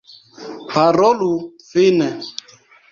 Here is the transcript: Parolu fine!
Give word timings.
Parolu 0.71 1.31
fine! 1.69 2.09